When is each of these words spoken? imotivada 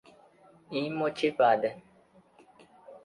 imotivada 0.79 1.69